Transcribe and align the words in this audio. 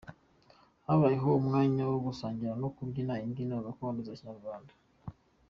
Habayeho 0.85 1.29
umwanya 1.39 1.83
wo 1.91 1.97
gusangira 2.05 2.53
no 2.61 2.69
kubyina 2.75 3.13
imbyino 3.25 3.55
gakondo 3.65 3.99
za 4.07 4.13
Kinyarwanda. 4.19 4.73